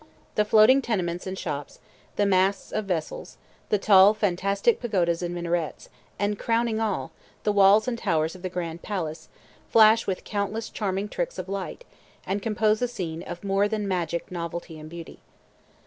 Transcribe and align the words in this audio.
The 0.33 0.45
floating 0.45 0.81
tenements 0.81 1.27
and 1.27 1.37
shops, 1.37 1.77
the 2.15 2.25
masts 2.25 2.71
of 2.71 2.85
vessels, 2.85 3.37
the 3.69 3.77
tall, 3.77 4.15
fantastic 4.15 4.79
pagodas 4.79 5.21
and 5.21 5.31
minarets, 5.35 5.89
and, 6.17 6.39
crowning 6.39 6.79
all, 6.79 7.11
the 7.43 7.51
walls 7.51 7.87
and 7.87 7.99
towers 7.99 8.33
of 8.33 8.41
the 8.41 8.49
Grand 8.49 8.81
Palace, 8.81 9.29
flash 9.69 10.07
with 10.07 10.23
countless 10.23 10.71
charming 10.71 11.07
tricks 11.07 11.37
of 11.37 11.47
light, 11.47 11.85
and 12.25 12.41
compose 12.41 12.81
a 12.81 12.87
scene 12.87 13.21
of 13.21 13.43
more 13.43 13.67
than 13.67 13.87
magic 13.87 14.31
novelty 14.31 14.79
and 14.79 14.89
beauty. 14.89 15.19